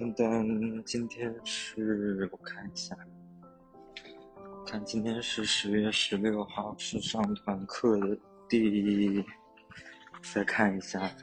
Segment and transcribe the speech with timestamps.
[0.00, 2.96] 噔噔，今天是我看一下，
[4.66, 8.18] 看今天是十月十六号，是上团课的
[8.48, 9.22] 第，
[10.22, 11.14] 再看一下，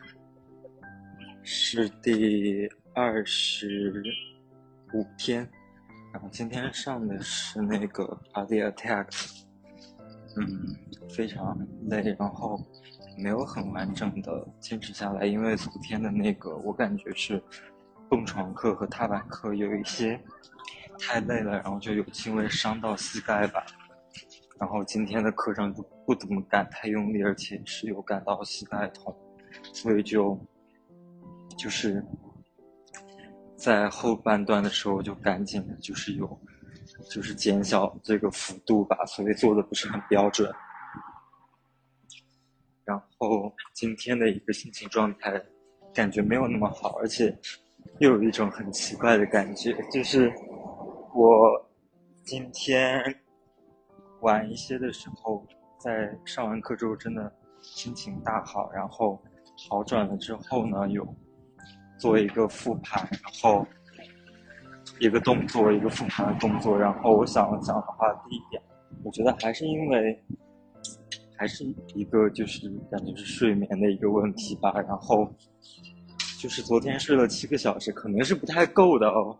[1.41, 4.03] 是第二十
[4.93, 5.49] 五天，
[6.13, 9.07] 然后今天上的是那个 body attack，
[10.35, 10.77] 嗯，
[11.09, 11.57] 非常
[11.89, 12.63] 累，然后
[13.17, 17.41] 没有很完整的坚持下来，因为昨天的那个我感觉是。
[18.09, 20.19] 蹦床课和踏板课有一些
[20.99, 23.65] 太累了，然后就有轻微伤到膝盖吧。
[24.59, 29.15] 然后今天的课上就不怎么敢太用力，而且是有感到膝盖痛，
[29.73, 30.39] 所以就
[31.57, 32.03] 就是
[33.55, 36.39] 在后半段的时候就赶紧的就是有
[37.09, 40.51] 就是减小这个幅度吧，所以做的不是很标准。
[42.85, 45.43] 然后今天的一个心情状态
[45.93, 47.37] 感觉没有那么好，而且。
[47.99, 50.31] 又有一种很奇怪的感觉，就是
[51.13, 51.69] 我
[52.23, 53.03] 今天
[54.21, 55.45] 晚一些的时候，
[55.79, 57.31] 在上完课之后，真的
[57.61, 59.19] 心情大好，然后
[59.69, 61.07] 好转了之后呢，有
[61.97, 63.65] 做一个复盘，然后
[64.99, 68.61] 一个动作，一个复盘的动作，然后我想了想的话，第一点，
[69.03, 70.23] 我觉得还是因为
[71.35, 71.63] 还是
[71.95, 75.27] 一个就是感觉是睡眠的一个问题吧，然后。
[76.39, 79.35] 就是昨天睡了七个小时，可能是不太够的哦，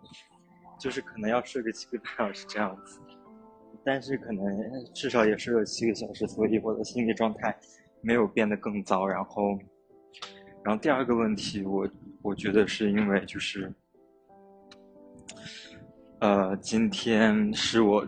[0.79, 2.99] 就是可能要睡个七个半小时这样子，
[3.85, 4.43] 但是可能
[4.95, 7.55] 至少也睡了七个小时，所以我的心理状态
[8.01, 9.05] 没有变得更糟。
[9.05, 9.57] 然后，
[10.63, 11.87] 然后第二个问题，我
[12.23, 13.71] 我觉得是因为就是，
[16.19, 18.05] 呃，今天是我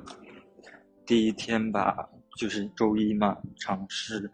[1.06, 4.30] 第一天吧，就是周一嘛，尝试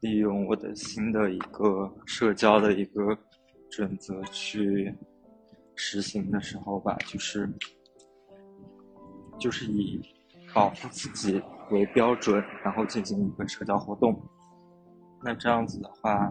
[0.00, 3.16] 利用我的新的一个社交的一个。
[3.72, 4.94] 准则去
[5.74, 7.50] 实行的时候吧，就是
[9.40, 9.98] 就是以
[10.52, 14.14] 保护自己为标准，然后进行一个社交活动。
[15.22, 16.30] 那这样子的话，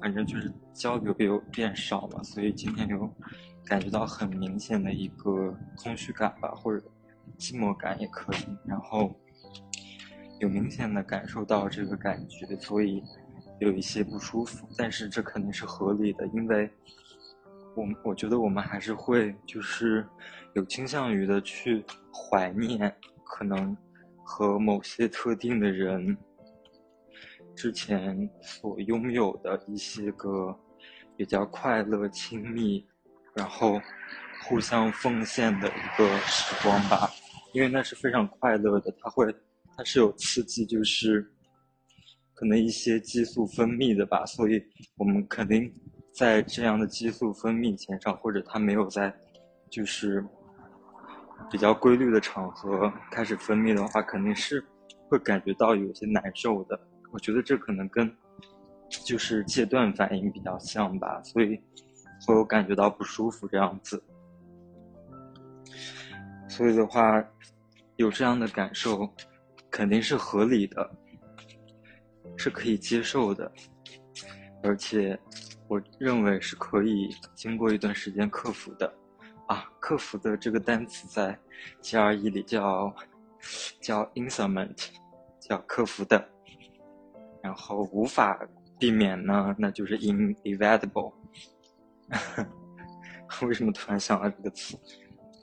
[0.00, 3.12] 反正就是交流有变少了，所以今天有
[3.66, 6.80] 感觉到很明显的一个空虚感吧，或者
[7.38, 9.12] 寂寞感也可以，然后
[10.38, 13.02] 有明显的感受到这个感觉，所以。
[13.62, 16.68] 有一些不舒服，但是这肯定是合理的，因为，
[17.76, 20.04] 我我觉得我们还是会就是
[20.54, 22.92] 有倾向于的去怀念
[23.24, 23.76] 可能
[24.24, 26.16] 和某些特定的人
[27.54, 30.52] 之前所拥有的一些个
[31.16, 32.84] 比较快乐、亲密，
[33.32, 33.80] 然后
[34.42, 37.08] 互相奉献的一个时光吧，
[37.52, 39.32] 因为那是非常快乐的，它会
[39.76, 41.32] 它是有刺激，就是。
[42.42, 44.60] 可能一些激素分泌的吧，所以
[44.96, 45.72] 我们肯定
[46.12, 49.14] 在这样的激素分泌前上，或者它没有在
[49.70, 50.26] 就是
[51.48, 54.60] 比较规律的场合开始分泌的话，肯定是
[55.08, 56.76] 会感觉到有些难受的。
[57.12, 58.12] 我觉得这可能跟
[58.88, 61.56] 就是戒断反应比较像吧，所以
[62.26, 64.02] 会有感觉到不舒服这样子。
[66.48, 67.24] 所以的话，
[67.94, 69.08] 有这样的感受
[69.70, 70.90] 肯定是合理的。
[72.36, 73.50] 是可以接受的，
[74.62, 75.18] 而且
[75.68, 78.92] 我认为是可以经过一段时间克服的。
[79.48, 81.38] 啊，克服的这个单词在
[81.82, 82.94] GRE 里叫
[83.80, 84.88] 叫 instrument，
[85.40, 86.28] 叫克服的。
[87.42, 88.38] 然后无法
[88.78, 91.12] 避免呢，那就是 inevitable。
[93.42, 94.78] 为什么突然想到这个词？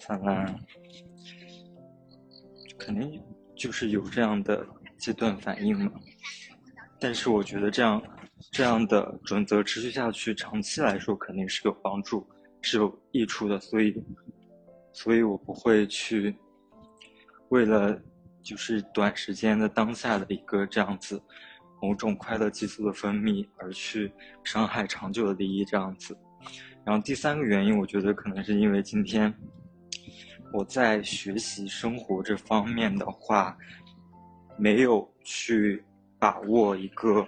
[0.01, 0.55] 看来
[2.79, 3.21] 肯定
[3.55, 4.65] 就是有这样的
[4.97, 5.91] 阶段反应嘛。
[7.01, 8.01] 但是我觉得这样，
[8.51, 12.27] 这样的准则持续下去，长期来说肯定是有帮助，
[12.61, 13.57] 是有益处的。
[13.59, 13.95] 所以，
[14.91, 16.35] 所以我不会去
[17.47, 17.97] 为了
[18.41, 21.21] 就是短时间的当下的一个这样子
[21.81, 24.11] 某种快乐激素的分泌而去
[24.43, 26.17] 伤害长久的利益这样子。
[26.85, 29.33] 然后第三个原因，我觉得可能是因为今天
[30.51, 33.57] 我在学习生活这方面的话，
[34.57, 35.81] 没有去。
[36.19, 37.25] 把握一个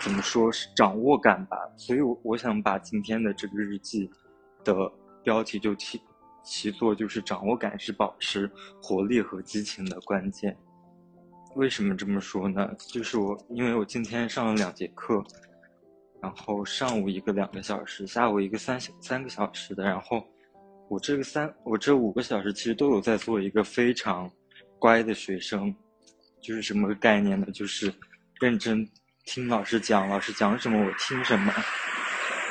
[0.00, 4.10] 怎么说是掌握感吧，所以，我我想把今天的这个日记
[4.62, 4.74] 的
[5.22, 6.00] 标题就起
[6.42, 8.50] 起作就是掌握感是保持
[8.82, 10.54] 活力和激情的关键。
[11.54, 12.70] 为什么这么说呢？
[12.78, 15.24] 就是我因为我今天上了两节课，
[16.20, 20.22] 然后上午一个两个小时，下午一个三三个小时的，然后
[20.90, 24.30] 我这个三我这五个小时其实都有在做一个非常
[24.78, 25.74] 乖的学生。
[26.44, 27.46] 就是什么概念呢？
[27.54, 27.90] 就是
[28.38, 28.86] 认真
[29.24, 31.50] 听老师讲，老师讲什么我听什么，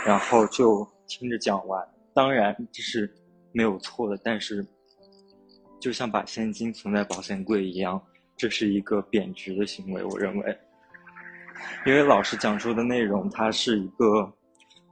[0.04, 1.88] 然后就听着讲完。
[2.12, 3.08] 当然这是
[3.52, 4.66] 没有错的，但是
[5.80, 8.02] 就像把现金存在保险柜一样，
[8.36, 10.04] 这是一个贬值的行为。
[10.04, 10.60] 我认为，
[11.86, 14.34] 因为老师讲述的内容它是一个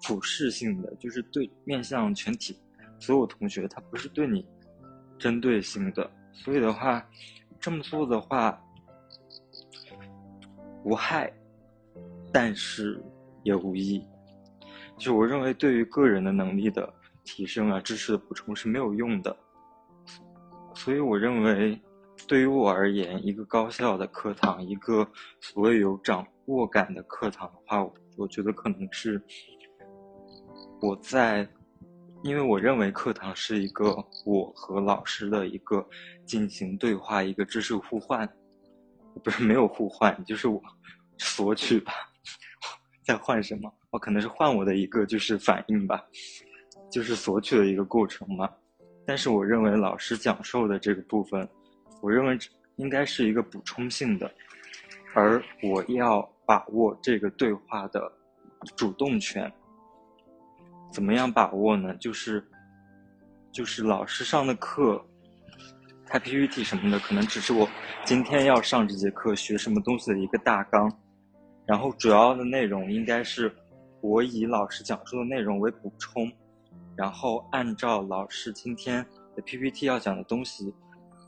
[0.04, 2.56] 普适性的，就是对面向全体
[3.00, 4.48] 所有同学，它不是对你
[5.18, 6.08] 针对性的。
[6.34, 7.04] 所以的话，
[7.60, 8.60] 这么做的话
[10.84, 11.32] 无害，
[12.32, 13.02] 但是
[13.44, 14.04] 也无益。
[14.98, 16.94] 就我认为，对于个人的能力的。
[17.24, 19.38] 提升啊，知识的补充是没有用的，
[20.74, 21.80] 所以我认为，
[22.28, 25.08] 对于我而言，一个高效的课堂，一个
[25.40, 27.88] 所谓有掌握感的课堂的话，
[28.18, 29.22] 我觉得可能是
[30.82, 31.48] 我在，
[32.24, 33.96] 因为我认为课堂是一个
[34.26, 35.88] 我和老师的一个
[36.26, 38.28] 进行对话，一个知识互换，
[39.24, 40.62] 不是没有互换，就是我
[41.18, 41.94] 索取吧，
[43.04, 43.74] 在换什么？
[43.90, 46.04] 我可能是换我的一个就是反应吧。
[46.90, 48.50] 就是索取的一个过程嘛，
[49.06, 51.48] 但是我认为老师讲授的这个部分，
[52.02, 52.38] 我认为
[52.76, 54.30] 应该是一个补充性的，
[55.14, 58.12] 而我要把握这个对话的
[58.76, 59.50] 主动权。
[60.92, 61.96] 怎么样把握呢？
[61.96, 62.46] 就是，
[63.54, 65.02] 就是老师上的课，
[66.12, 67.66] 开 PPT 什么的，可能只是我
[68.04, 70.92] 今天要上这节课学什么东西的一个大纲，
[71.66, 73.50] 然后主要的内容应该是
[74.02, 76.30] 我以老师讲述的内容为补充。
[76.98, 79.06] 然后按照老师今天
[79.38, 80.74] 的 PPT 要讲的东西，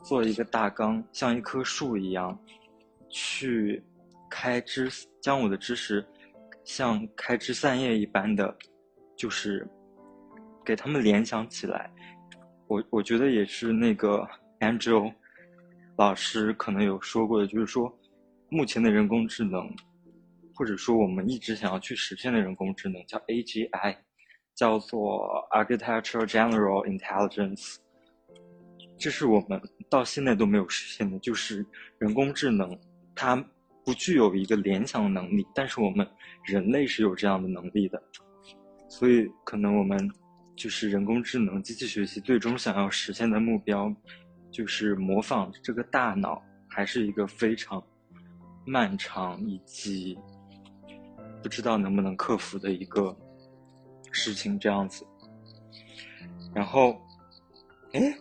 [0.02, 2.38] 做一个大纲，像一棵树一样，
[3.08, 3.82] 去
[4.30, 6.06] 开枝，将我的知识
[6.62, 8.54] 像开枝散叶一般的，
[9.16, 9.66] 就是
[10.62, 11.90] 给他们联想起来。
[12.66, 14.28] 我我觉得也是那个
[14.64, 15.12] Angel
[15.96, 17.92] 老师可能有说过的，就是说
[18.48, 19.68] 目前的人工智能，
[20.54, 23.96] 或者说我们一直想要去实现的人工智能叫 AGI。
[24.56, 27.74] 叫做 Architectural General Intelligence，
[28.96, 31.66] 这是我们到现在都没有实现的，就是
[31.98, 32.78] 人工智能，
[33.16, 33.34] 它
[33.84, 36.08] 不具有一个联想能力，但是我们
[36.44, 38.00] 人类是有这样的能力的，
[38.88, 40.08] 所以可能我们
[40.54, 43.92] 就是人工智能、机器学习最终想要实现的目标，
[44.54, 47.82] 就是模仿这个大脑，还是一个非常
[48.64, 50.16] 漫长以及
[51.42, 53.14] 不知道能不能克服的一个。
[54.16, 55.04] 事情这样子，
[56.54, 56.96] 然后，
[57.94, 58.16] 哎，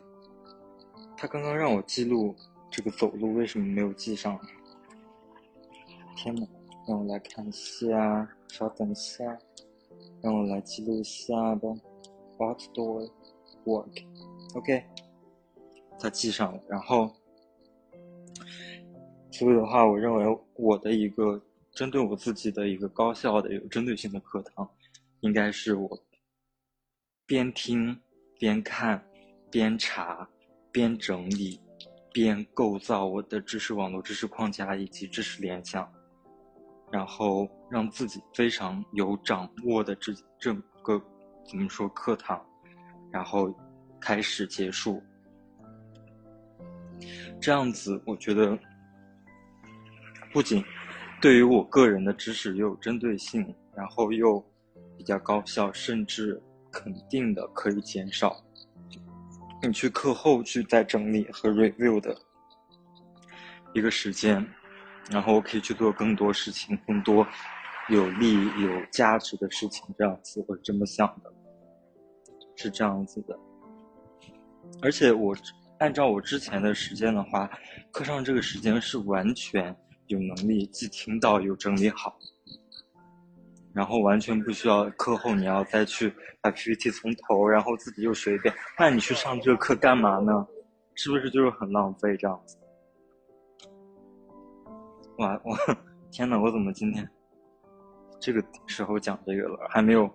[1.16, 2.36] 他刚刚让我记录
[2.72, 4.40] 这个走路，为什么没有记上？
[6.16, 6.48] 天呐，
[6.88, 9.24] 让我来看一下，稍等一下，
[10.24, 11.70] 让我来记录一下吧。
[12.40, 13.12] Outdoor
[13.66, 14.84] work，OK，
[16.00, 16.64] 他记上了。
[16.68, 17.12] 然后，
[19.32, 21.42] 所以的话，我认为我的一个
[21.72, 24.70] 针对我自己的一个高效的、有针对性的课堂。
[25.22, 25.90] 应该是我
[27.26, 27.98] 边听
[28.38, 29.02] 边看
[29.50, 30.28] 边查
[30.70, 31.58] 边整理
[32.12, 35.90] 边构造我的知识网络、知识框架以及知识联想，
[36.92, 40.54] 然后让自己非常有掌握的这这
[40.84, 41.02] 个
[41.48, 42.46] 怎么说课堂，
[43.10, 43.50] 然后
[44.02, 45.02] 开始结束，
[47.44, 48.58] 这样子我觉得
[50.32, 50.64] 不仅
[51.22, 54.44] 对于我个人的知识又有针对性，然后又。
[54.96, 56.40] 比较高效，甚至
[56.72, 58.38] 肯定的可以减少
[59.62, 62.16] 你去课后去再整理和 review 的
[63.74, 64.48] 一个时间，
[65.10, 67.26] 然后我可以去做更多事情，更多
[67.90, 69.84] 有利有价值的事情。
[69.98, 71.34] 这样子，我是这么想的，
[72.56, 73.38] 是这样子的。
[74.82, 75.36] 而且我
[75.80, 77.50] 按照我之前的时间的话，
[77.92, 79.76] 课上这个时间是完全
[80.08, 82.18] 有能力既听到又整理好。
[83.74, 88.54] 然后完全不需要课后你要再去把 PPT 从头，然后自己又学一遍。
[88.78, 90.46] 那你去上这个课干嘛呢？
[90.96, 92.56] 是不是就是很浪费这样子？
[95.18, 95.58] 哇，我
[96.12, 97.10] 天呐，我怎么今天
[98.20, 99.68] 这个时候讲这个了？
[99.72, 100.08] 还没有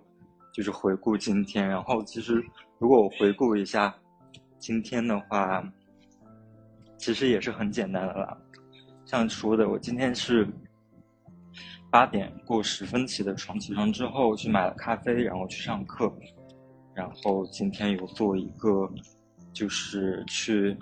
[0.53, 1.67] 就是回顾今天。
[1.67, 2.41] 然后其实
[2.77, 3.93] 如果我回顾一下
[4.59, 5.63] 今天的话，
[6.97, 8.37] 其实也是很简单的啦。
[9.05, 10.47] 像说的，我今天是。
[11.91, 16.13] 八点过十分起的床，起床之后去买了咖啡，然后去上课，
[16.93, 18.87] 然后今天有做一个，
[19.51, 20.77] 就是去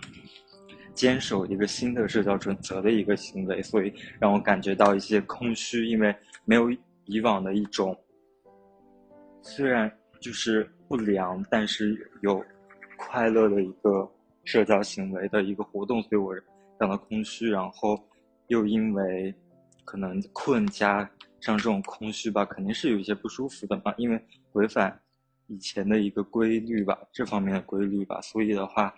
[0.94, 6.70] 坚守一个新的社交准则的一个行为，所以让我感觉到一些空虚，因为没有
[7.06, 7.98] 以往的一种，
[9.42, 12.44] 虽然就是不良，但是有
[12.98, 14.10] 快乐的一个
[14.44, 16.34] 社交行为的一个活动，所以我
[16.78, 17.98] 感到空虚，然后
[18.48, 19.34] 又因为。
[19.90, 25.00] 可能困加上这种空虚吧，肯定是有一些不舒服的嘛，因为违反
[25.48, 28.94] 以前的一个规律吧，这方面的规律吧，所以的话，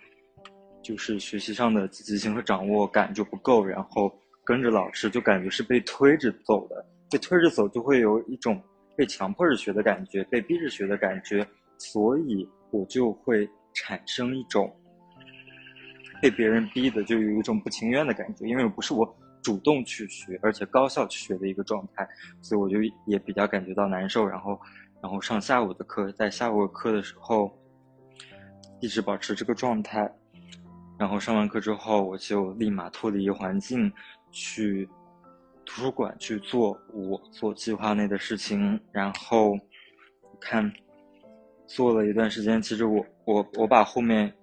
[0.82, 4.12] 就是学习上的积极性和掌握感就不够，然后
[4.44, 8.60] 跟着老师就感觉是被推着走的，被推着走就会有一种
[8.98, 14.76] 被强迫着学的感觉，被逼着学的感觉，所以我就会产生一种
[16.22, 19.18] 被别人逼的，就有一种不情愿的感觉，因为不是我。
[19.42, 22.06] 主动去学，而且高效去学的一个状态，
[22.42, 24.28] 所以我就也比较感觉到难受。
[24.28, 24.60] 然后，
[25.02, 27.50] 然后上下午的课，在下午课的时候，
[28.82, 30.14] 一直保持这个状态。
[31.00, 33.90] 然后上完课之后，我就立马脱离环境，
[34.30, 34.88] 去
[35.66, 38.78] 图书馆去做我做计划内的事情。
[38.92, 39.58] 然后
[40.38, 40.70] 看
[41.70, 44.34] 做了一段时间，其实我我我把后面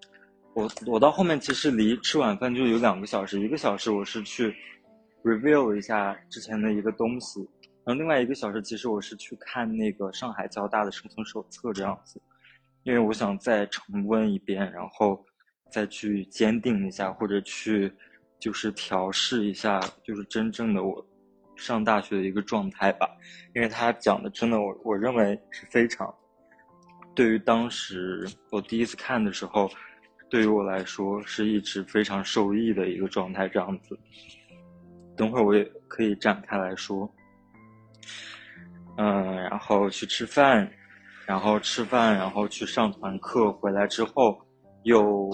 [0.54, 4.54] 我我到后面其实离吃晚饭就有两个小时，一个小时我是去。
[5.26, 7.40] review 一下之前的一个东西，
[7.84, 12.22] 然后另外一个小时其实我是去看那个上海交大的生存手册这样子，
[12.84, 15.20] 因为我想再重温一遍，然后
[15.68, 17.92] 再去坚定一下或者去
[18.38, 21.04] 就是调试一下，就是真正的我
[21.56, 23.08] 上大学的一个状态吧，
[23.52, 26.14] 因为他讲的真的我我认为是非常，
[27.16, 29.68] 对于当时我第一次看的时候，
[30.28, 33.98] 对于我来说是一直非常受益的一个状态这样子。
[35.16, 37.10] 等会儿我也可以展开来说，
[38.98, 40.70] 嗯，然后去吃饭，
[41.24, 44.38] 然后吃饭，然后去上团课，回来之后
[44.82, 45.30] 又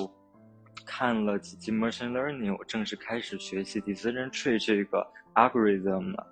[0.87, 6.25] 看了几集 machine learning，我正式开始学习 decision tree 这个 algorithm 了，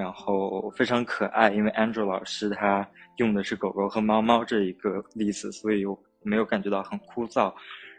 [0.00, 2.88] 然后非常可爱，因为 Andrew 老师他
[3.18, 7.52] 用的是狗狗和猫猫这一个例子，所以我没有感觉到很枯燥。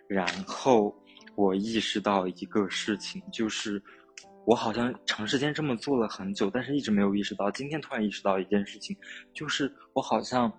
[0.08, 0.93] 然后
[1.36, 3.81] 我意识到一个事情，就是。
[4.43, 7.51] 我好像长时间这么做了很久，但是一直没有意识到。
[7.51, 8.98] 今天突然意识到一件事情，
[9.36, 10.51] 就是我好像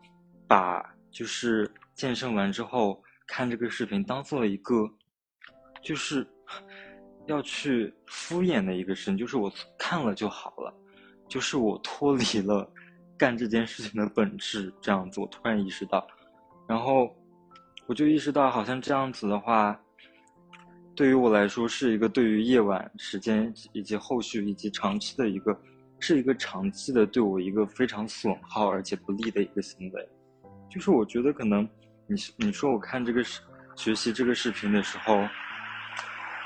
[0.46, 0.80] 把
[1.10, 4.88] 就是健身完之后看这个视频当做了一个，
[5.82, 6.24] 就是
[7.26, 10.72] 要去敷衍的一个事情，就是我看了就好了，
[11.32, 12.70] 就是我脱离了
[13.16, 14.70] 干这件事情的本质。
[14.82, 16.06] 这样子，我突然意识到，
[16.68, 17.10] 然后
[17.86, 19.80] 我就意识到，好像这样子的话。
[20.94, 25.58] 对于我来说，是一个对于夜晚时间以及后续以及长期的一个，
[25.98, 30.08] 是一个长期的对我一个非常损耗而且不利的一个行为。
[30.68, 31.66] 就是我觉得可能，
[32.06, 33.40] 你你说我看这个视
[33.74, 35.26] 学习这个视频的时候，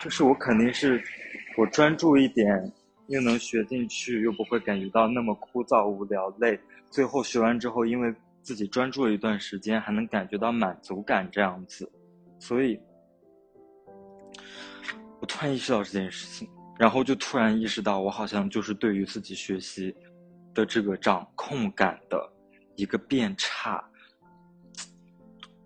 [0.01, 1.03] 就是我肯定是
[1.59, 2.73] 我专注一点，
[3.09, 6.59] 又能学进去，又不会感觉到那么枯燥无聊累。
[6.91, 11.91] 最后学完之后，因为自己专注了一段时间，还能感觉到满足感这样子，
[12.39, 12.81] 所以。
[15.19, 16.47] 我突然意识到这件事情，
[16.79, 19.93] 然后就突然意识到，我好像就是对于自己学习
[20.53, 22.31] 的这个掌控感的
[22.75, 23.83] 一个变差。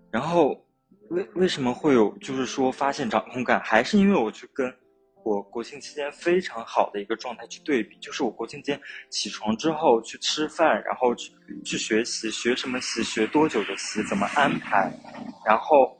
[0.08, 0.64] 然后，
[1.08, 4.72] 为为什么会有就是说发现掌控感，还是因为我去跟
[5.22, 11.32] 我国庆期间非常好的一个状态去对比，就是我国庆间起床之后去吃饭，然后去
[11.64, 14.92] 去学习，学什么习，学多久的习，怎么安排，
[15.46, 15.96] 然后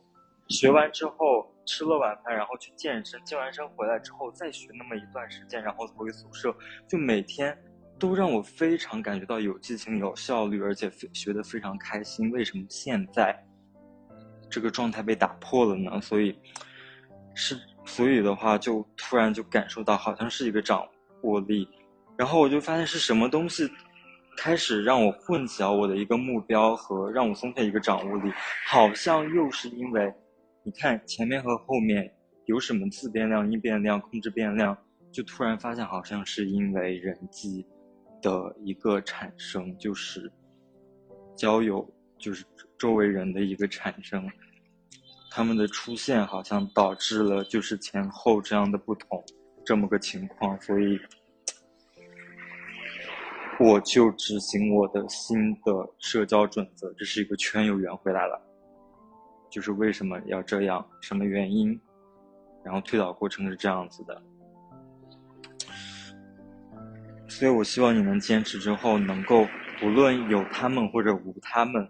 [0.48, 1.48] 学完之后。
[1.66, 6.52] 吃了晚饭，然后去健身，健完身回来之后再学那么一段时间，然后回宿舍，
[6.88, 7.56] 就每天
[7.96, 12.28] 都让我非常感觉到有激情、有效率，而且学得非常开心。
[12.32, 13.38] 为什么现在
[14.50, 16.00] 这个状态被打破了呢？
[16.00, 16.36] 所以
[17.36, 20.86] 是，所以的话，就突然就感受到好像是一个掌
[21.22, 21.68] 握力，
[22.16, 23.68] 然后我就发现是什么东西
[24.36, 28.30] 开始让我混淆我的一个目标和让我松懈一个掌握力，
[28.66, 30.12] 好像又是因为。
[30.62, 32.12] 你看前面和后面
[32.44, 34.76] 有什么自变量、因变量、控制变量，
[35.10, 37.66] 就突然发现好像是因为人际
[38.20, 40.30] 的一个产生，就是
[41.34, 42.44] 交友，就是
[42.76, 44.30] 周围人的一个产生，
[45.30, 49.24] 他们的出现好像导致了就是前后这样的不同，
[49.64, 50.98] 这么个情况，所以
[53.60, 58.40] 我就执行我的新的社交准则，这是一个圈又圆回来了。
[59.50, 60.84] 就是为什么要这样？
[61.00, 61.80] 什么原因？
[62.62, 64.22] 然后推导过程是这样子的，
[67.26, 69.46] 所以我希望你能坚持之后，能够
[69.80, 71.88] 不论有他们或者无他们，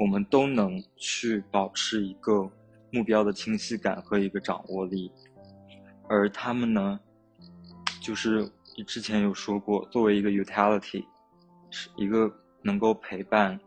[0.00, 2.50] 我们都能去保持一个
[2.90, 5.10] 目标的清晰感和一个掌握力。
[6.08, 6.98] 而他们呢，
[8.02, 11.04] 就是你之前有说过，作为一个 utility，
[11.70, 12.32] 是一个
[12.62, 13.58] 能够陪伴。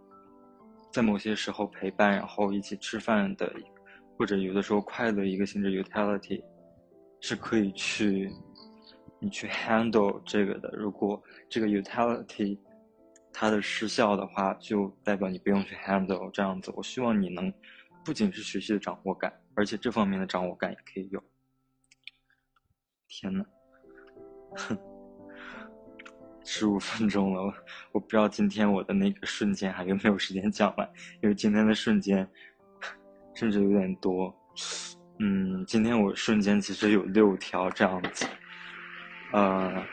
[0.92, 3.52] 在某些时候陪伴，然后一起吃饭的，
[4.18, 6.44] 或者有的时候快乐一个性质 utility，
[7.20, 8.32] 是可以去
[9.20, 10.70] 你去 handle 这个的。
[10.78, 12.60] 如果这个 utility
[13.32, 16.72] 它的失效的话，就代表你不用去 handle 这样子。
[16.76, 17.52] 我希望你能
[18.04, 21.24] 不仅是学习的掌握感，而且这方面的掌握感也可以有。
[23.08, 23.46] 天呐，
[24.56, 24.78] 哼，
[26.44, 27.54] 十五分钟了，我
[27.94, 30.90] 我不知道今天我的那个瞬间还有没有时间讲完，
[31.22, 32.28] 因为今天的瞬间
[33.34, 34.34] 甚至有点多。
[35.20, 38.26] 嗯，今天我瞬间其实有六条这样子，
[39.32, 39.86] 呃，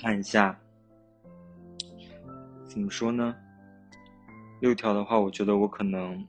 [0.00, 0.58] 看一下。
[2.68, 3.34] 怎么说呢？
[4.60, 6.26] 六条的话，我觉得我可能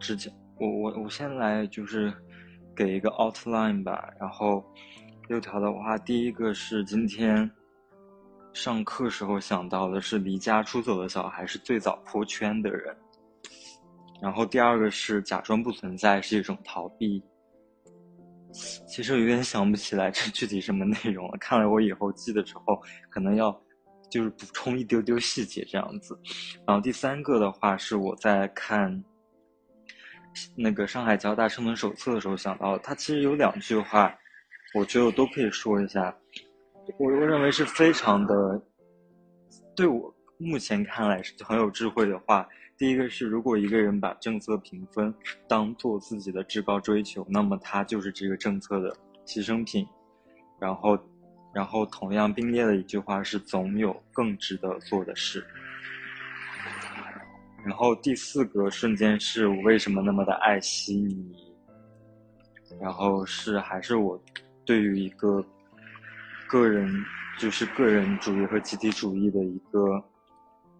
[0.00, 2.12] 之前我我我先来就是
[2.74, 4.08] 给一个 outline 吧。
[4.18, 4.64] 然后
[5.28, 7.48] 六条的话，第一个是今天
[8.52, 12.96] 上课时候想到的是离家出走的小孩是最早破圈的人。
[14.20, 17.22] 然后第二个是假装不存在是一种逃避。
[18.88, 21.38] 其实我有点想不起来这具体什么内容了。
[21.38, 23.56] 看来我以后记的时候可能要。
[24.10, 26.18] 就是补充一丢丢细节这样子，
[26.66, 28.92] 然后第三个的话是我在看
[30.56, 34.14] 那个上海交大生存手册的时候想到，它其实有两句话，
[34.74, 36.16] 我觉得我都可以说一下，
[36.98, 38.62] 我我认为是非常的，
[39.74, 42.48] 对我目前看来是很有智慧的话。
[42.78, 45.14] 第一个是，如果一个人把政策评分
[45.46, 48.96] 当做自己的至高追求，那么他就是这个政策的
[49.26, 49.86] 牺牲品，
[50.60, 50.98] 然后。
[51.52, 55.44] 然后，同样并列的一句话是“总有更值得做的事”。
[57.64, 61.54] 然后第四个瞬间是我为什么那么的爱惜你？
[62.80, 64.20] 然后是还是我
[64.64, 65.44] 对于一个
[66.48, 66.88] 个人
[67.38, 70.02] 就是个人主义和集体主义的一个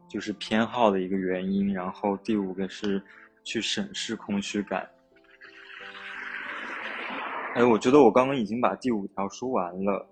[0.08, 1.72] 就是偏好的一个原因。
[1.72, 3.02] 然后第五个是
[3.44, 4.88] 去审视空虚感。
[7.54, 10.06] 哎，我觉得我刚刚已经把第五条说完了。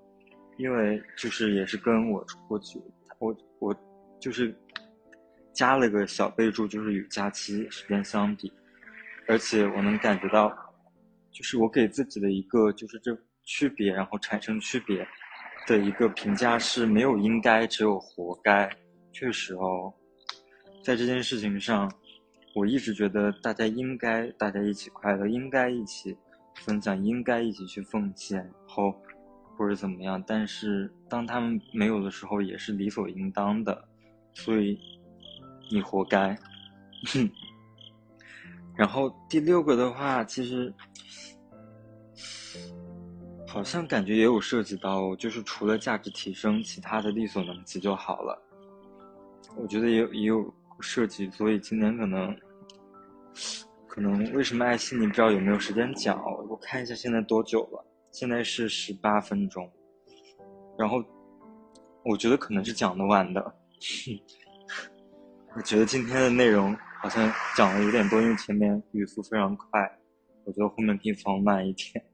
[0.59, 2.81] 因为就是也是跟我过去，
[3.21, 3.77] 我我
[4.19, 4.53] 就是
[5.53, 8.53] 加了个小备注，就是与假期时间相比，
[9.27, 10.49] 而且我能感觉到，
[11.31, 15.07] 就是我给自己的一个就是这区别，然后产生区别
[15.67, 18.71] 的一个评价是没有应该，只有活该。
[19.13, 19.93] 确实哦，
[20.85, 21.91] 在这件事情上，
[22.55, 26.17] 我一直觉得大家应该大家一起快乐，应该一起
[26.55, 28.95] 分享，应该一起去奉献，然后。
[29.57, 33.89] 或者怎么样，但是当他们没有的时候，也是理所应当的，
[34.33, 34.79] 所以
[35.71, 36.37] 你活该。
[38.77, 40.73] 然后第六个的话，其实
[43.47, 48.41] 好像感觉也有涉及到，就是除了价值提升，其他的力所能及就好了。
[49.57, 52.37] 我觉得也有也有涉及，所以今年可能
[53.87, 56.23] 可能为什么爱惜你，不知道有没有时间讲？
[56.49, 57.85] 我看一下现在多久了。
[58.11, 59.71] 现在是十八分钟，
[60.79, 61.05] 然后
[62.05, 63.55] 我觉得可能是讲的晚的。
[65.57, 69.81] 我觉得今天的内容好像讲的有点多，因为前面语速非常快，
[70.45, 72.05] 我觉得后面可以放慢一点，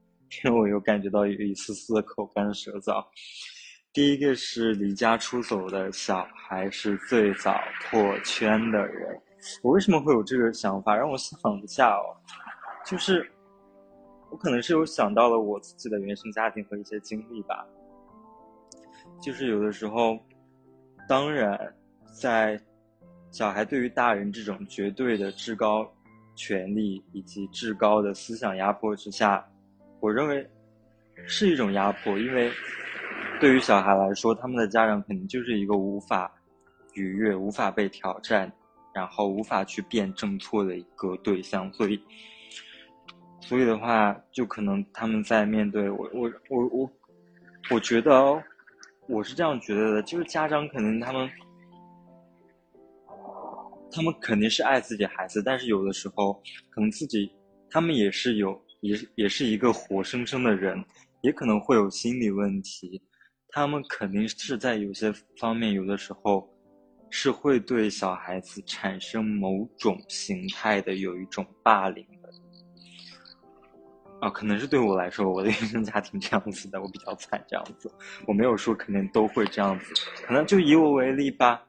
[0.43, 3.05] 因为我有感觉到有一丝丝的口干舌燥。
[3.93, 9.21] 第一个是离家出走的小孩是最早破圈的人，
[9.61, 10.95] 我为什么会有这个想法？
[10.95, 12.15] 让我想一下哦，
[12.85, 13.31] 就是。
[14.31, 17.65] 我可能是有想到了我自己的原生家庭和一些经历吧，
[19.21, 20.19] 就是有的时候，
[21.07, 21.57] 当然，
[22.19, 22.59] 在
[23.35, 25.85] 小孩对于大人这种绝对的至高
[26.37, 29.45] 权力以及至高的思想压迫之下，
[29.99, 30.49] 我认为
[31.27, 32.49] 是一种压迫，因为
[33.41, 36.33] 对于小孩来说，他们的家长肯定就是一个无法
[36.93, 38.49] 逾越、无法被挑战，
[38.93, 42.01] 然后无法去辩证错的一个对象，所以。
[43.41, 46.89] 所以的话，就可能他们在面对我，我，我，我，
[47.69, 48.41] 我觉得，
[49.07, 51.29] 我是这样觉得的，就是家长可能他们，
[53.95, 56.33] 他们肯定是爱自己孩子，但是有的时候，
[56.69, 57.31] 可能自己，
[57.69, 60.83] 他们也是有，也也是一个活生生的人，
[61.21, 63.01] 也可能会有心理问题，
[63.47, 66.45] 他们肯定是在有些方面，有的时候，
[67.09, 72.05] 是会对小孩子产生某种形态的有一种霸凌。
[74.21, 77.89] 啊，可能是对我来说，我的原生家庭这样子的，我比较惨这样子。
[78.27, 79.93] 我没有说肯定都会这样子，
[80.25, 81.61] 可能就以我为例吧。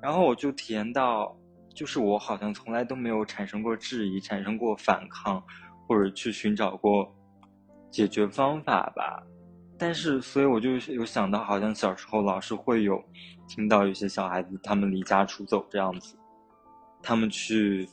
[0.00, 1.36] 然后我就体验到，
[1.74, 5.42] 就是我好像从来都没有产生过质疑，产生过反抗，
[5.86, 7.14] 或者去寻找过
[7.90, 9.22] 解决方法吧。
[9.78, 13.02] 但是，所以我就有想到，好像小时候老是会有
[13.46, 16.16] 听到有些小孩子他们离家出走这样子，
[17.02, 17.88] 他们去。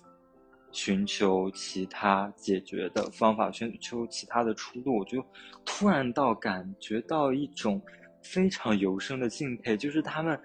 [0.71, 5.25] 寻求其他解决的方法，寻求其他的出路，我就
[5.63, 7.81] 突然到感觉到一种
[8.21, 10.37] 非常由生的敬佩，就是他们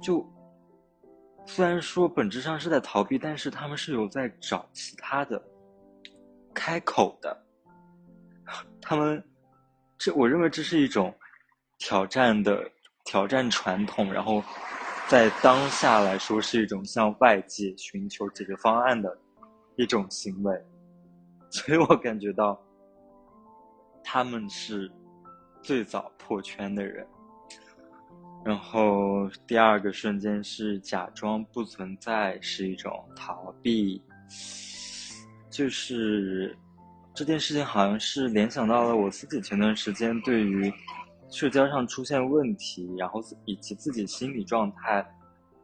[0.00, 0.24] 就
[1.46, 5.42] 虽然说本质上是在逃避，但是他们是有在找其他的
[6.54, 7.36] 开口的。
[8.80, 9.22] 他们
[9.98, 11.14] 这，我认为这是一种
[11.78, 12.70] 挑战的
[13.04, 14.42] 挑战传统，然后
[15.08, 19.18] 在当下来说是一种向外界寻求解决方案的
[19.76, 20.54] 一种行为。
[21.50, 22.58] 所以我感觉到
[24.04, 24.90] 他们是
[25.62, 27.06] 最早破圈的人。
[28.44, 34.02] 然后第二个瞬间是假装不存在，是一种逃避。
[35.50, 36.56] 就是
[37.14, 40.72] 这件事情好像是联想到了我自己前段时间对于
[41.30, 45.04] 社交上出现问题，然后以及自己心理状态，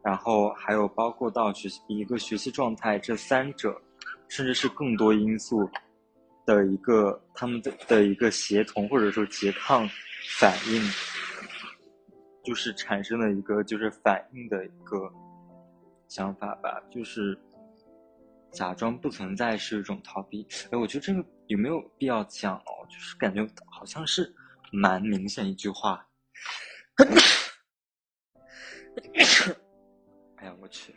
[0.03, 3.75] 然后还有包括到学习一个学习状态这三者，
[4.27, 5.67] 甚至是更多因素
[6.45, 9.89] 的一个他们的的一个协同或者说拮抗
[10.37, 10.81] 反应。
[12.45, 15.11] 就是产生了一个就是反应的一个
[16.07, 17.37] 想法吧，就是
[18.51, 20.47] 假装不存在是一种逃避。
[20.71, 22.85] 哎，我觉得这个有没有必要讲哦？
[22.87, 24.31] 就是感觉好像是
[24.71, 26.07] 蛮明显一句话。
[30.37, 30.93] 哎呀，我去！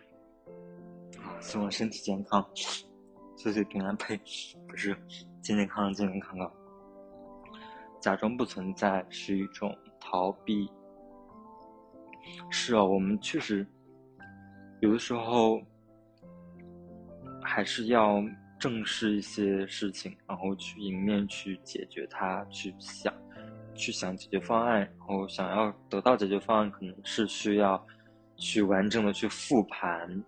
[1.18, 2.46] 啊，希望身体健康，
[3.36, 4.16] 岁岁平安，呸，
[4.68, 4.94] 不是
[5.42, 6.52] 健健康康、健健康康。
[8.00, 10.70] 假装不存在是一种逃避。
[12.50, 13.66] 是啊，我们确实
[14.80, 15.60] 有的时候
[17.42, 18.22] 还是要
[18.58, 23.12] 正视一些事情，然后去迎面去解决它，去想，
[23.74, 27.84] 去想解决方案，然后想要得到解决方案，可能是需要
[28.36, 30.24] 去完整的去复盘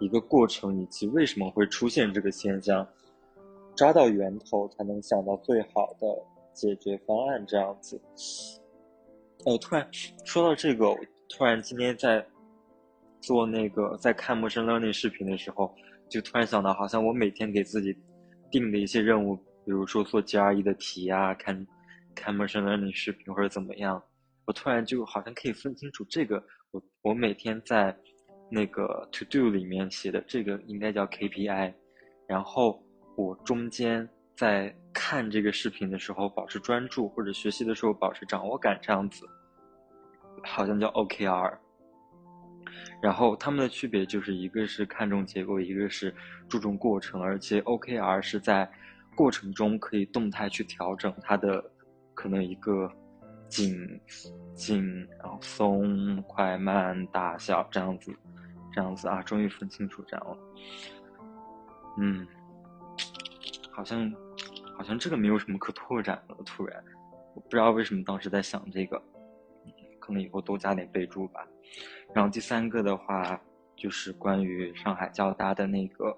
[0.00, 2.86] 一个过程，以及为什么会出现这个现象，
[3.76, 6.06] 抓到源头，才能想到最好的
[6.52, 7.44] 解决方案。
[7.46, 8.00] 这样子，
[9.44, 9.88] 我突然
[10.24, 10.86] 说到这个。
[11.28, 12.24] 突然今天在
[13.20, 15.74] 做那个在看陌生 learning 视频的时候，
[16.08, 17.94] 就突然想到，好像我每天给自己
[18.50, 21.66] 定的一些任务，比如说做 GRE 的题啊，看
[22.14, 24.02] 看陌生 learning 视频或者怎么样，
[24.46, 27.94] 我突然就好像可以分清楚这个，我我每天在
[28.50, 31.74] 那个 to do 里面写的这个应该叫 KPI，
[32.26, 32.82] 然后
[33.16, 39.26] 我中间在看这个视频的时候保持专注，或者学习的时候保持掌握感这样子。
[40.50, 41.56] 好像叫 OKR，
[43.00, 46.14] 然后他们的区别就是一个是看重结果，一个是
[46.48, 48.68] 注重过程，而且 OKR 是在
[49.14, 51.64] 过程中可以动态去调整它的
[52.14, 52.90] 可能一个
[53.48, 54.00] 紧
[54.54, 58.12] 紧，然后松快慢大小这样子，
[58.72, 60.38] 这样子啊，终于分清楚这样了。
[62.00, 62.26] 嗯，
[63.70, 64.12] 好像
[64.76, 66.82] 好像这个没有什么可拓展的，突然
[67.34, 69.00] 我不知道为什么当时在想这个。
[70.08, 71.46] 可能以后多加点备注吧。
[72.14, 73.38] 然后第三个的话，
[73.76, 76.16] 就是关于上海交大的那个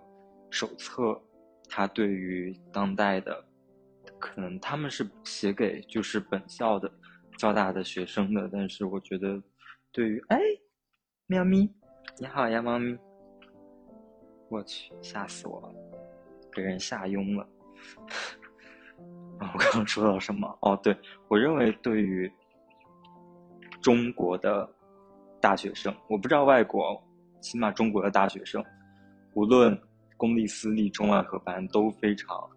[0.48, 1.20] 手册，
[1.68, 3.44] 它对于当代的，
[4.16, 6.88] 可能他们是写给就是本校的
[7.36, 9.42] 交大的学生的，但是我觉得
[9.90, 10.38] 对于哎，
[11.26, 11.68] 喵咪，
[12.16, 12.96] 你好呀，猫咪，
[14.48, 15.74] 我去，吓死我了，
[16.52, 17.44] 给人吓晕了。
[19.40, 20.56] 我刚刚说到什么？
[20.60, 22.32] 哦，对，我认为对于。
[23.80, 24.68] 中国的
[25.40, 27.02] 大学生，我不知道外国，
[27.40, 28.62] 起码中国的大学生，
[29.34, 29.78] 无论
[30.16, 32.48] 公立、私立、中外合办，都非常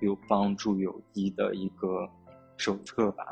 [0.00, 2.08] 有帮助、有益的一个
[2.56, 3.26] 手册吧。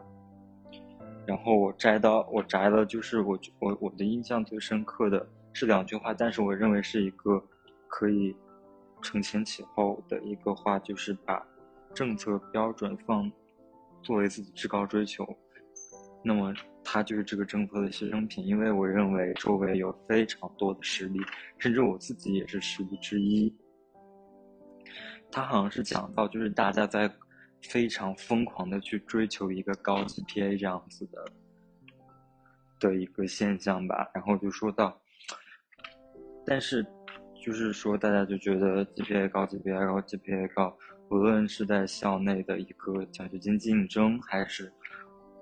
[1.27, 7.43] 然后我摘到，我摘了，就是我我我的印象最深刻的是两句话，但是我认为是一个
[7.89, 8.37] 可以
[9.01, 11.47] 承前启后的一个话，就是把
[11.95, 13.31] 政策标准放
[14.03, 15.25] 作为自己至高追求。
[16.23, 16.55] 那么。
[16.83, 21.21] 他就是这个政策的牺牲品，因为我认为周围有非常多的实例，
[21.59, 23.55] 甚至我自己也是实例之一。
[25.31, 27.09] 他好像是讲到，就是大家在
[27.63, 31.25] 非常疯狂的去追求一个高 GPA 这样子的
[32.81, 34.99] 的一个现象吧，然后就说到，
[36.47, 36.85] 但是
[37.45, 40.77] 就是说大家就觉得 GPA 高，GPA 高，GPA 高，
[41.11, 44.73] 无论是在校内的一个奖学金竞争，还是。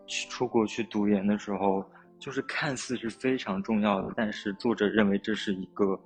[0.09, 1.85] 去出国去读研的时候，
[2.19, 5.97] 就是看似是非常重要的，但是作者认为这是一个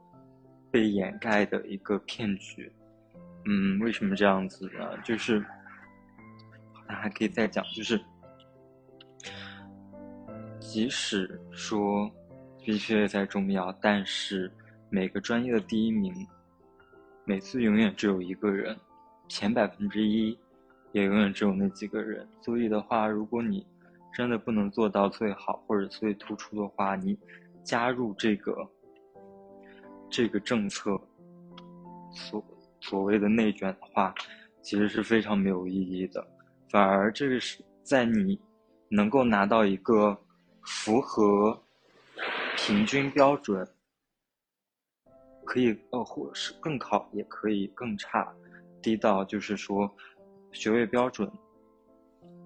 [0.71, 2.71] 被掩盖的一个骗局。
[3.47, 4.99] 嗯，为什么这样子呢？
[5.03, 5.41] 就是
[6.73, 7.99] 好像还可以再讲，就是
[10.61, 12.11] 即使说
[12.59, 14.53] 的确再重要，但是
[14.91, 16.15] 每个专业的第一名，
[17.25, 18.77] 每次永远只有一个人，
[19.29, 20.38] 前百分之一
[20.93, 22.29] 也永远只有那几个人。
[22.41, 23.67] 所以的话，如果你
[24.12, 27.18] 真的不能做到最好或者最突出的话，你
[27.64, 28.55] 加入这个
[30.11, 31.01] 这个政策
[32.12, 32.44] 所
[32.81, 34.14] 所谓的内卷的话，
[34.61, 36.27] 其实是非常没有意义的。
[36.68, 38.40] 反而这个是在你
[38.88, 40.18] 能够拿到一个
[40.62, 41.62] 符合
[42.57, 43.66] 平均标准，
[45.44, 48.35] 可以呃或是更好，也可以更差，
[48.83, 49.90] 低到就是说
[50.51, 51.31] 学位标准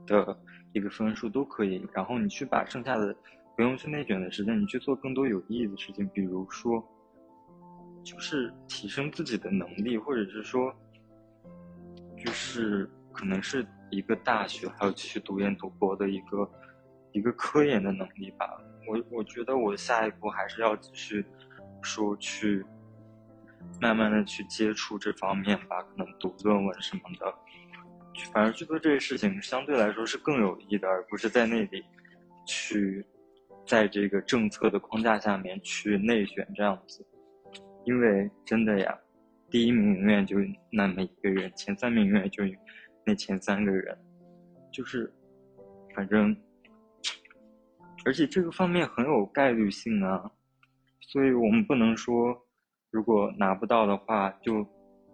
[0.06, 0.38] 的
[0.76, 1.82] 一个分数都可以。
[1.94, 3.16] 然后你去把剩下的
[3.56, 6.84] 不用去内卷的时间，你去做更多有意义的事情，比如说
[8.04, 10.72] 就是提升自己的能力，或者是说
[12.22, 16.48] 就是可能是一个大学还有继续读研读博的一个
[17.12, 18.46] 一个科研的能力吧。
[18.86, 21.24] 我我觉得我下一步还是要继续
[21.82, 22.64] 说去
[23.80, 27.34] 慢慢的去接触这方面吧，可能读论文什么的，
[28.32, 31.84] 反而去做这些事情相对来说是更有益的，而不是在那里
[32.46, 33.04] 去
[33.66, 37.06] 在这个政策的框架下面去内卷这样子。
[37.84, 38.98] 因为真的呀，
[39.50, 40.36] 第一名永远就
[40.70, 42.42] 那么一个人，前三名永远就
[43.04, 43.96] 那前三个人，
[44.72, 45.12] 就是
[45.94, 46.36] 反正。
[48.04, 50.30] 而且这个方面很有概率性啊，
[51.00, 52.40] 所以我们不能说，
[52.92, 54.64] 如果拿不到的话就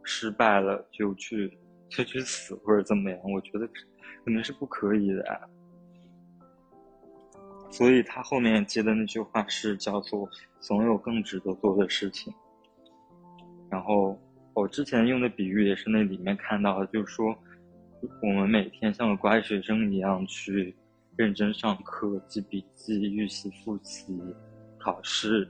[0.04, 1.58] 失败了，就去
[1.96, 3.18] 就去死或者怎么样？
[3.31, 3.66] 我觉得
[4.24, 5.48] 可能是不可以的。
[7.70, 10.28] 所以他后面接的那句话是叫做
[10.61, 12.33] “总有更值得做的事情”。
[13.70, 14.20] 然后
[14.55, 17.37] 我之前用的比喻也是那里面看到的，就是说
[18.22, 20.74] 我们每天像个乖学生一样去。
[21.14, 24.18] 认真上课、记笔记、预习、复习、
[24.78, 25.46] 考试，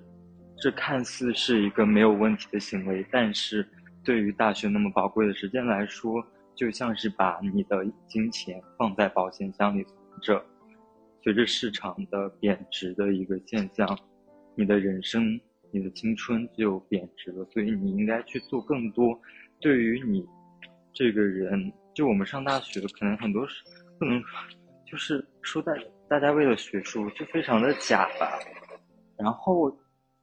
[0.57, 3.65] 这看似是一个没有问题的行为，但是
[4.05, 10.45] 对于大学那么宝贵的时间来说，就像是把你的金钱放在保险箱里存着。
[11.23, 13.99] 随着市场的贬值的一个现象，
[14.57, 17.45] 你的人生、你的青春就贬值了。
[17.53, 19.19] 所以你应该去做更多，
[19.61, 20.27] 对于你
[20.93, 23.63] 这个人，就我们上大学，可能很多是
[23.99, 24.23] 不能。
[24.85, 25.73] 就是说大
[26.07, 28.39] 大家为了学术就非常的假吧，
[29.17, 29.71] 然后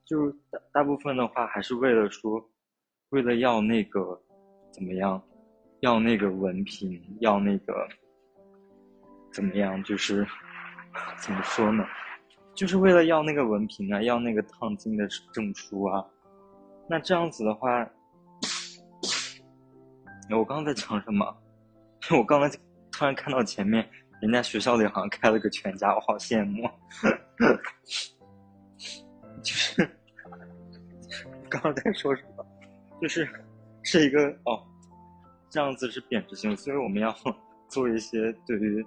[0.06, 2.40] 就大大部分的话还是为了说，
[3.10, 4.20] 为了要那个
[4.72, 5.22] 怎么样，
[5.82, 7.88] 要那个文凭，要那个
[9.34, 10.26] 怎么样，就是
[11.18, 11.84] 怎么说呢，
[12.54, 16.06] 就是为了要那个文凭啊，要那个烫金的证书啊。
[16.88, 17.88] 那这样子的话，
[20.32, 21.26] 我刚刚在讲什么？
[22.12, 22.58] 我刚才
[22.92, 23.88] 突然看到前面。
[24.22, 26.70] 人家学校里好像开了个全家，我好羡慕。
[29.42, 29.90] 就是
[31.50, 32.39] 刚刚在说什么？
[33.02, 33.28] 就是
[33.84, 34.62] 是一个哦，
[35.50, 37.16] 这样子是贬值性，所以我们要
[37.70, 38.86] 做一些对于，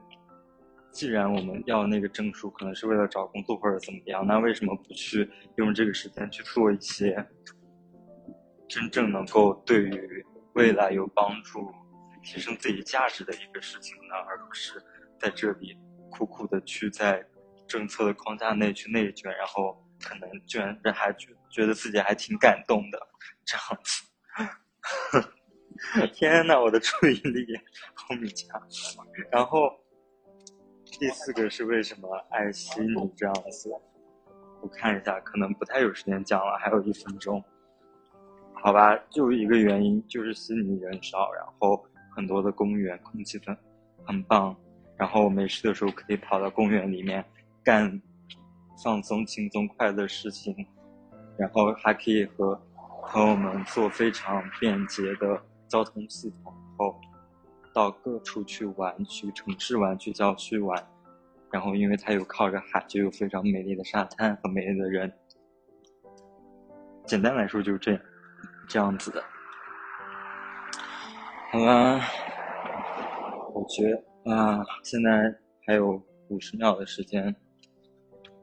[0.90, 7.26] 既然我们要那个证书，可能是为了找工作或者怎么样，那为什么不去用这个时间去做一些
[8.68, 11.72] 真正能够对于未来有帮助、
[12.22, 14.14] 提升自己价值的一个事情呢？
[14.28, 14.82] 而不是。
[15.18, 15.78] 在这里
[16.10, 17.24] 苦苦的去在
[17.68, 22.98] 政策的框架内去内卷，然后可能居然还觉觉得自己还挺感动的
[23.44, 24.02] 这样子。
[26.14, 27.46] 天呐，我的注意力，
[27.94, 28.60] 好勉强。
[29.30, 29.70] 然后
[30.84, 33.70] 第四个是为什么爱惜你这样子？
[34.60, 37.42] 我看一下，可能不太有时间讲了，还有一分钟。
[38.54, 41.84] 好吧，就一个原因，就是悉尼人少，然后
[42.14, 43.56] 很多的公园空气很
[44.04, 44.56] 很棒。
[44.96, 47.24] 然后没事的时候可以跑到公园里面
[47.64, 48.00] 干
[48.76, 50.54] 放松、轻松、快乐的事情，
[51.36, 52.60] 然后还可以和
[53.08, 57.00] 朋友们坐非常便捷的交通系统，然后
[57.74, 60.86] 到各处去玩，去城市玩，去郊区玩。
[61.50, 65.12] 然后因为它有靠着海，就有非常美丽的沙滩和美丽的人。
[67.04, 68.00] 简单来说就是这样，
[68.68, 69.22] 这样子的。
[71.50, 72.00] 好了，
[73.54, 74.32] 我觉得。
[74.32, 75.10] 啊，现在
[75.66, 77.34] 还有五十秒的时间。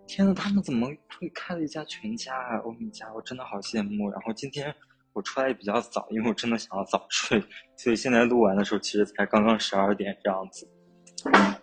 [0.09, 0.87] 天呐，他们怎么
[1.19, 2.57] 会开了一家全家啊？
[2.65, 4.09] 欧米茄，我真的好羡慕。
[4.09, 4.73] 然后今天
[5.13, 7.39] 我出来也比较早，因为我真的想要早睡，
[7.77, 10.67] 所以现在录完的时候其实才刚刚十二点这样子。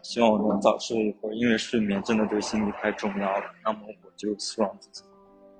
[0.00, 3.46] 希望我能早睡一会儿，因为睡眠真的对心理太重要了。
[3.64, 5.02] 那么我就希望自己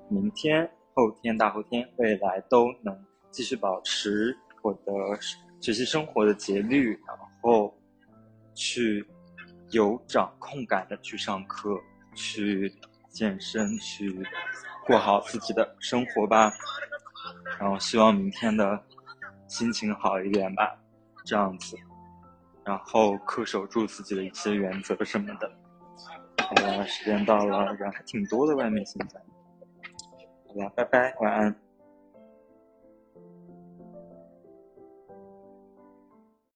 [0.09, 2.97] 明天、后天、大后天、未来都能
[3.33, 4.83] 继续保持我的
[5.61, 7.75] 学习生活的节律，然后。
[8.59, 9.07] 去
[9.71, 11.79] 有掌控感的去上课，
[12.17, 12.75] 去
[13.11, 14.27] 健身，去
[14.85, 16.53] 过好自己的生活吧。
[17.61, 18.83] 然后希望明天的
[19.47, 20.77] 心情好一点吧，
[21.25, 21.77] 这样子。
[22.65, 25.49] 然后恪守住自己的一些原则什么的。
[26.43, 29.21] 好了，时间到了，人还挺多的，外面现在。
[30.49, 31.66] 好吧，拜拜，晚安。